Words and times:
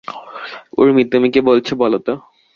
উর্মি, 0.77 1.03
তুমি 1.05 1.27
কী 1.31 1.39
বলছো 1.41 1.73
বলো 1.75 1.97
তো? 1.97 2.13